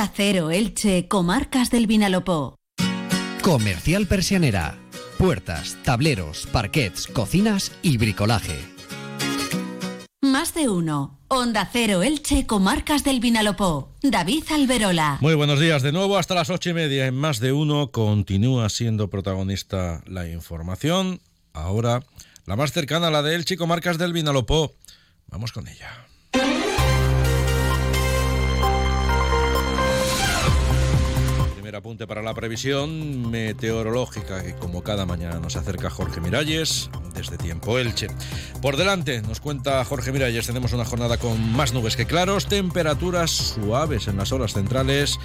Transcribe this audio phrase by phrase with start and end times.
[0.00, 2.56] Onda Cero Elche, Comarcas del Vinalopó.
[3.42, 4.78] Comercial Persianera.
[5.18, 8.58] Puertas, tableros, parquets, cocinas y bricolaje.
[10.22, 11.20] Más de uno.
[11.28, 13.92] Onda Cero Elche, Comarcas del Vinalopó.
[14.00, 15.18] David Alberola.
[15.20, 17.06] Muy buenos días de nuevo hasta las ocho y media.
[17.06, 21.20] En Más de uno continúa siendo protagonista la información.
[21.52, 22.02] Ahora
[22.46, 24.72] la más cercana, la de Elche, Comarcas del Vinalopó.
[25.26, 26.09] Vamos con ella.
[31.80, 37.78] Apunte para la previsión meteorológica que como cada mañana nos acerca Jorge Miralles desde Tiempo
[37.78, 38.08] Elche.
[38.60, 43.30] Por delante nos cuenta Jorge Miralles, tenemos una jornada con más nubes que claros, temperaturas
[43.30, 45.18] suaves en las horas centrales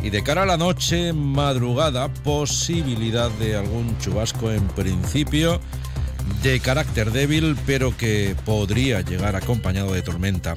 [0.00, 5.60] y de cara a la noche, madrugada, posibilidad de algún chubasco en principio
[6.42, 10.54] de carácter débil, pero que podría llegar acompañado de tormenta.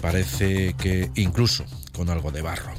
[0.00, 2.72] Parece que incluso con algo de barro.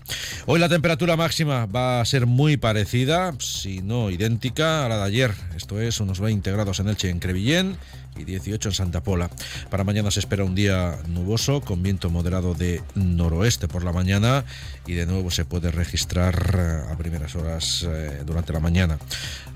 [0.48, 5.04] Hoy la temperatura máxima va a ser muy parecida, si no idéntica, a la de
[5.04, 5.34] ayer.
[5.56, 7.78] Esto es unos 20 grados en Elche, en Crevillén
[8.18, 9.30] y 18 en Santa Pola.
[9.70, 14.44] Para mañana se espera un día nuboso con viento moderado de noroeste por la mañana
[14.88, 18.98] y de nuevo se puede registrar eh, a primeras horas eh, durante la mañana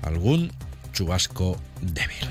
[0.02, 0.52] algún
[0.96, 2.26] chubasco débil.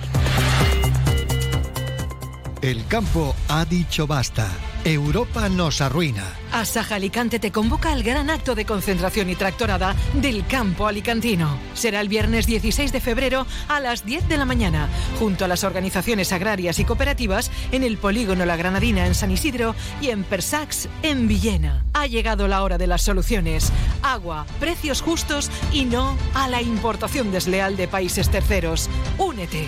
[2.63, 4.49] El campo ha dicho basta.
[4.85, 6.23] Europa nos arruina.
[6.51, 11.57] Asaja Alicante te convoca al gran acto de concentración y tractorada del campo alicantino.
[11.73, 15.63] Será el viernes 16 de febrero a las 10 de la mañana, junto a las
[15.63, 20.87] organizaciones agrarias y cooperativas en el polígono La Granadina en San Isidro y en Persax
[21.01, 21.83] en Villena.
[21.93, 23.71] Ha llegado la hora de las soluciones.
[24.03, 28.87] Agua, precios justos y no a la importación desleal de países terceros.
[29.17, 29.67] Únete.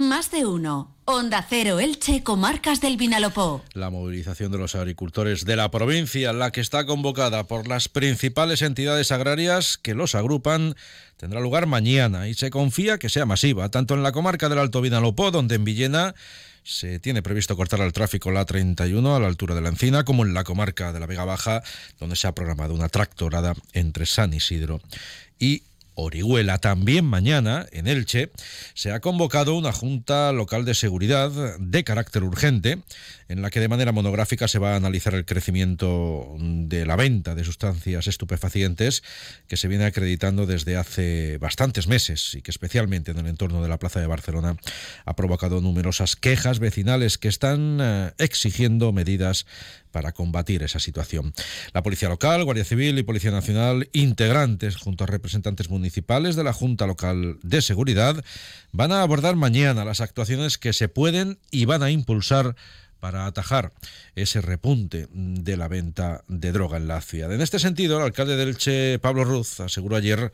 [0.00, 0.94] Más de uno.
[1.06, 3.64] Onda Cero Elche, Comarcas del Vinalopó.
[3.72, 8.62] La movilización de los agricultores de la provincia, la que está convocada por las principales
[8.62, 10.76] entidades agrarias que los agrupan,
[11.16, 14.80] tendrá lugar mañana y se confía que sea masiva, tanto en la comarca del Alto
[14.80, 16.14] Vinalopó, donde en Villena
[16.62, 20.24] se tiene previsto cortar el tráfico la 31 a la altura de la Encina, como
[20.24, 21.64] en la comarca de la Vega Baja,
[21.98, 24.80] donde se ha programado una tractorada entre San Isidro
[25.40, 25.64] y
[25.98, 26.58] Orihuela.
[26.58, 28.30] También mañana, en Elche,
[28.74, 32.78] se ha convocado una Junta Local de Seguridad de carácter urgente,
[33.28, 37.34] en la que de manera monográfica se va a analizar el crecimiento de la venta
[37.34, 39.02] de sustancias estupefacientes
[39.48, 43.68] que se viene acreditando desde hace bastantes meses y que especialmente en el entorno de
[43.68, 44.56] la Plaza de Barcelona
[45.04, 49.46] ha provocado numerosas quejas vecinales que están eh, exigiendo medidas
[49.90, 51.32] para combatir esa situación.
[51.72, 56.52] La Policía Local, Guardia Civil y Policía Nacional, integrantes junto a representantes municipales de la
[56.52, 58.22] Junta Local de Seguridad,
[58.72, 62.56] van a abordar mañana las actuaciones que se pueden y van a impulsar
[63.00, 63.72] para atajar
[64.16, 67.32] ese repunte de la venta de droga en la ciudad.
[67.32, 70.32] En este sentido, el alcalde del Che, Pablo Ruz, aseguró ayer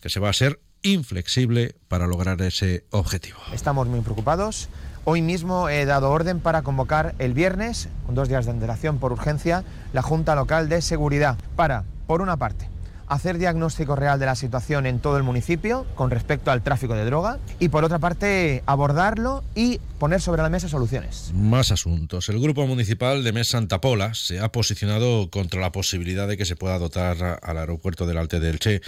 [0.00, 3.38] que se va a ser inflexible para lograr ese objetivo.
[3.52, 4.68] Estamos muy preocupados
[5.10, 9.10] Hoy mismo he dado orden para convocar el viernes, con dos días de antelación por
[9.10, 12.68] urgencia, la Junta Local de Seguridad para, por una parte,
[13.08, 17.04] hacer diagnóstico real de la situación en todo el municipio con respecto al tráfico de
[17.04, 21.32] droga y por otra parte abordarlo y poner sobre la mesa soluciones.
[21.34, 22.28] Más asuntos.
[22.28, 26.44] El Grupo Municipal de Mes Santa Pola se ha posicionado contra la posibilidad de que
[26.44, 28.80] se pueda dotar al aeropuerto del Alte del Che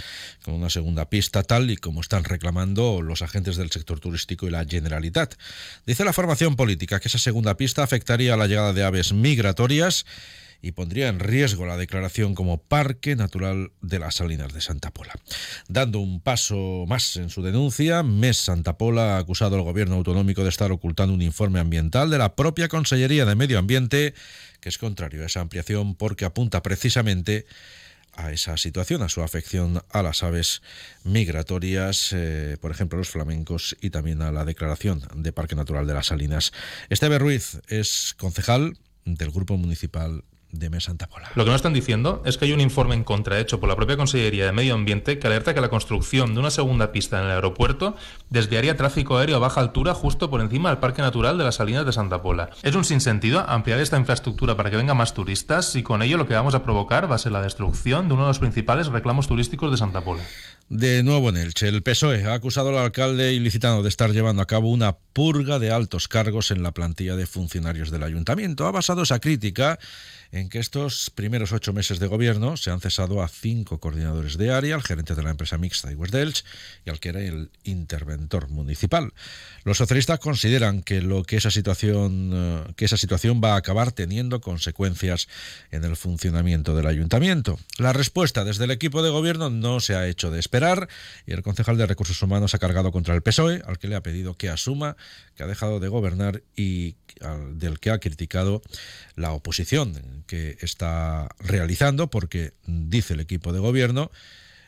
[0.43, 4.51] con una segunda pista tal y como están reclamando los agentes del sector turístico y
[4.51, 5.35] la Generalitat.
[5.85, 10.05] Dice la formación política que esa segunda pista afectaría a la llegada de aves migratorias
[10.61, 15.13] y pondría en riesgo la declaración como Parque Natural de las Salinas de Santa Pola.
[15.67, 20.43] Dando un paso más en su denuncia, MES Santa Pola ha acusado al gobierno autonómico
[20.43, 24.13] de estar ocultando un informe ambiental de la propia Consellería de Medio Ambiente,
[24.59, 27.45] que es contrario a esa ampliación porque apunta precisamente
[28.13, 30.61] a esa situación, a su afección a las aves
[31.03, 35.93] migratorias, eh, por ejemplo los flamencos, y también a la declaración de Parque Natural de
[35.93, 36.51] las Salinas.
[36.89, 40.71] Esteve Ruiz es concejal del Grupo Municipal de.
[41.35, 43.75] Lo que no están diciendo es que hay un informe en contra hecho por la
[43.75, 47.25] propia Consellería de Medio Ambiente que alerta que la construcción de una segunda pista en
[47.25, 47.95] el aeropuerto
[48.29, 51.85] desviaría tráfico aéreo a baja altura justo por encima del Parque Natural de las Salinas
[51.85, 52.49] de Santa Pola.
[52.63, 56.27] Es un sinsentido ampliar esta infraestructura para que vengan más turistas y con ello lo
[56.27, 59.27] que vamos a provocar va a ser la destrucción de uno de los principales reclamos
[59.27, 60.23] turísticos de Santa Pola.
[60.69, 64.47] De nuevo en Elche, el PSOE ha acusado al alcalde ilicitano de estar llevando a
[64.47, 68.65] cabo una purga de altos cargos en la plantilla de funcionarios del ayuntamiento.
[68.65, 69.77] Ha basado esa crítica
[70.31, 74.51] en que estos primeros ocho meses de gobierno se han cesado a cinco coordinadores de
[74.51, 76.45] área, al gerente de la empresa mixta Igues Delch
[76.85, 79.11] y al que era el interventor municipal.
[79.65, 83.91] Los socialistas consideran que lo que esa situación eh, que esa situación va a acabar
[83.91, 85.27] teniendo consecuencias
[85.69, 87.59] en el funcionamiento del ayuntamiento.
[87.77, 90.60] La respuesta desde el equipo de gobierno no se ha hecho de esperar
[91.25, 94.03] y el concejal de Recursos Humanos ha cargado contra el PSOE, al que le ha
[94.03, 94.95] pedido que asuma
[95.35, 96.95] que ha dejado de gobernar y
[97.53, 98.61] del que ha criticado
[99.15, 104.11] la oposición que está realizando, porque dice el equipo de gobierno,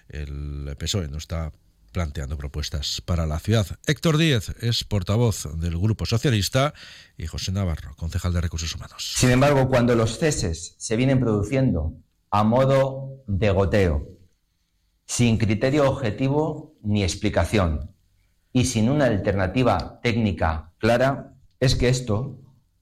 [0.09, 1.51] el PSOE no está
[1.93, 3.67] planteando propuestas para la ciudad.
[3.85, 6.73] Héctor Díez es portavoz del Grupo Socialista
[7.17, 9.13] y José Navarro, concejal de Recursos Humanos.
[9.15, 11.93] Sin embargo, cuando los ceses se vienen produciendo
[12.31, 14.07] a modo de goteo,
[15.15, 17.95] sin criterio objetivo ni explicación
[18.51, 22.39] y sin una alternativa técnica clara, es que esto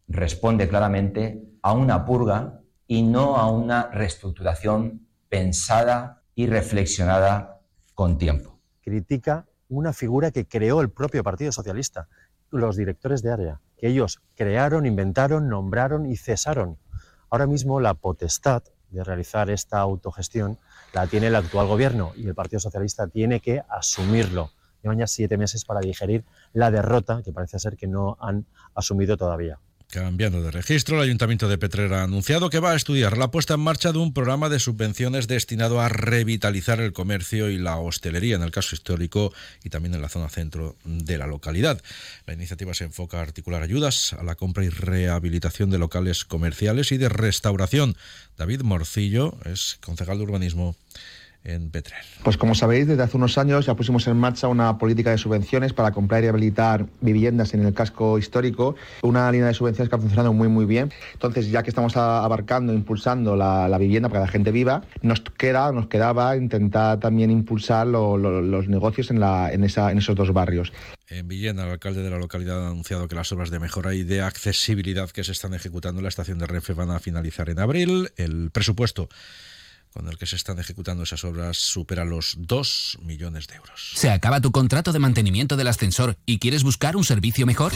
[0.07, 7.59] responde claramente a una purga y no a una reestructuración pensada y reflexionada
[7.95, 8.61] con tiempo.
[8.81, 12.07] Critica una figura que creó el propio Partido Socialista,
[12.49, 16.77] los directores de área, que ellos crearon, inventaron, nombraron y cesaron.
[17.29, 20.57] Ahora mismo la potestad de realizar esta autogestión
[20.93, 24.51] la tiene el actual gobierno y el Partido Socialista tiene que asumirlo.
[24.83, 28.45] Llevan ya siete meses para digerir la derrota que parece ser que no han
[28.75, 29.59] asumido todavía.
[29.91, 33.55] Cambiando de registro, el Ayuntamiento de Petrera ha anunciado que va a estudiar la puesta
[33.55, 38.37] en marcha de un programa de subvenciones destinado a revitalizar el comercio y la hostelería
[38.37, 39.33] en el caso histórico
[39.65, 41.81] y también en la zona centro de la localidad.
[42.25, 46.93] La iniciativa se enfoca a articular ayudas a la compra y rehabilitación de locales comerciales
[46.93, 47.97] y de restauración.
[48.37, 50.77] David Morcillo es concejal de urbanismo
[51.43, 51.71] en
[52.23, 55.73] Pues como sabéis, desde hace unos años ya pusimos en marcha una política de subvenciones
[55.73, 59.99] para comprar y rehabilitar viviendas en el casco histórico, una línea de subvenciones que ha
[59.99, 60.91] funcionado muy muy bien.
[61.13, 65.71] Entonces, ya que estamos abarcando, impulsando la, vivienda para que la gente viva, nos queda,
[65.71, 70.71] nos quedaba intentar también impulsar los negocios en, la, en, esa, en esos dos barrios.
[71.09, 74.03] En Villena, el alcalde de la localidad ha anunciado que las obras de mejora y
[74.03, 77.59] de accesibilidad que se están ejecutando en la estación de Renfe van a finalizar en
[77.59, 78.11] abril.
[78.15, 79.09] El presupuesto
[79.93, 83.91] con el que se están ejecutando esas obras supera los 2 millones de euros.
[83.95, 87.73] ¿Se acaba tu contrato de mantenimiento del ascensor y quieres buscar un servicio mejor?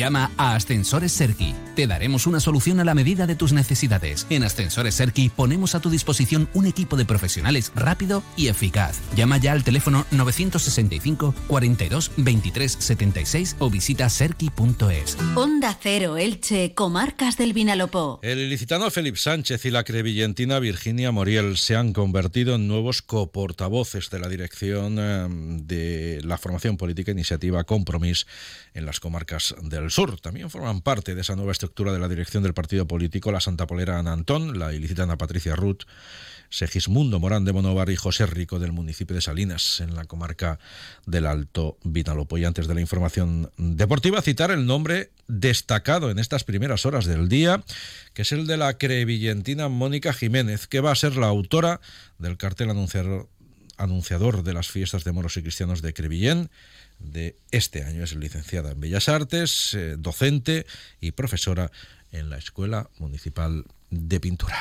[0.00, 1.54] Llama a Ascensores Serki.
[1.76, 4.26] Te daremos una solución a la medida de tus necesidades.
[4.30, 8.98] En Ascensores Serki ponemos a tu disposición un equipo de profesionales rápido y eficaz.
[9.14, 15.18] Llama ya al teléfono 965 42 23 76 o visita serki.es.
[15.34, 18.20] Onda Cero Elche, Comarcas del Vinalopó.
[18.22, 24.08] El ilicitano Felipe Sánchez y la crevillentina Virginia Moriel se han convertido en nuevos coportavoces
[24.08, 25.26] de la dirección eh,
[25.62, 28.26] de la formación política Iniciativa Compromís
[28.72, 30.20] en las comarcas del sur.
[30.20, 33.66] También forman parte de esa nueva estructura de la dirección del partido político la Santa
[33.66, 35.84] Polera Ana Antón, la ilicitana Patricia Ruth,
[36.48, 40.58] Segismundo Morán de Monovar y José Rico del municipio de Salinas, en la comarca
[41.06, 42.38] del Alto Vinalopó.
[42.38, 47.28] Y antes de la información deportiva, citar el nombre destacado en estas primeras horas del
[47.28, 47.62] día,
[48.14, 51.80] que es el de la crevillentina Mónica Jiménez, que va a ser la autora
[52.18, 53.28] del cartel anunciador,
[53.80, 56.50] anunciador de las fiestas de moros y cristianos de Crevillén
[56.98, 58.04] de este año.
[58.04, 60.66] Es licenciada en Bellas Artes, eh, docente
[61.00, 61.72] y profesora
[62.12, 64.56] en la Escuela Municipal de Pintura.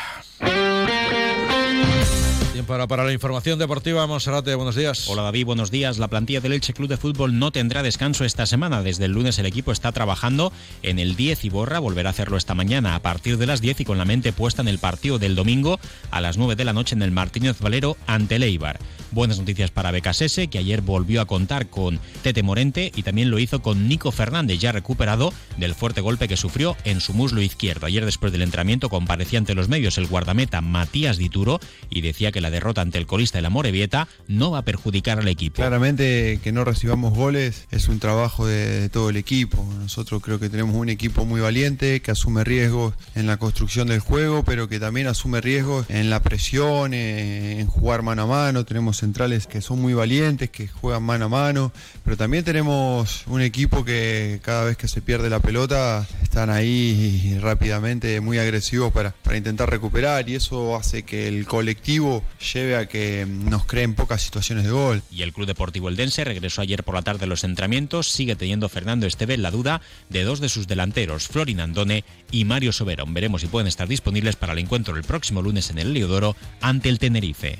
[2.54, 4.06] Tiempo ahora para la información deportiva.
[4.08, 5.08] Monserrate, buenos días.
[5.08, 5.98] Hola David, buenos días.
[5.98, 8.82] La plantilla del Elche Club de Fútbol no tendrá descanso esta semana.
[8.82, 10.52] Desde el lunes el equipo está trabajando
[10.82, 13.82] en el 10 y Borra volverá a hacerlo esta mañana a partir de las 10
[13.82, 15.80] y con la mente puesta en el partido del domingo
[16.12, 18.80] a las 9 de la noche en el Martínez Valero ante el Eibar.
[19.12, 23.40] Buenas noticias para Becasese, que ayer volvió a contar con Tete Morente y también lo
[23.40, 27.88] hizo con Nico Fernández, ya recuperado del fuerte golpe que sufrió en su muslo izquierdo.
[27.88, 32.40] Ayer después del entrenamiento comparecía ante los medios el guardameta Matías Dituro y decía que
[32.42, 35.56] la derrota ante el colista de la Morevieta no va a perjudicar al equipo.
[35.56, 39.66] Claramente que no recibamos goles es un trabajo de, todo el equipo.
[39.80, 44.00] Nosotros creo que tenemos un equipo muy valiente que asume riesgos en la construcción del
[44.00, 48.66] juego, pero que también asume riesgos en la presión, en jugar mano a mano.
[48.66, 51.72] Tenemos centrales que son muy valientes, que juegan mano a mano,
[52.04, 57.38] pero también tenemos un equipo que cada vez que se pierde la pelota están ahí
[57.42, 62.88] rápidamente muy agresivos para, para intentar recuperar y eso hace que el colectivo lleve a
[62.88, 65.02] que nos creen pocas situaciones de gol.
[65.12, 68.70] Y el Club Deportivo Eldense regresó ayer por la tarde a los entrenamientos, sigue teniendo
[68.70, 73.14] Fernando Esteve la duda de dos de sus delanteros, Florin Andone y Mario Soberón.
[73.14, 76.90] Veremos si pueden estar disponibles para el encuentro el próximo lunes en el Leodoro ante
[76.90, 77.60] el Tenerife.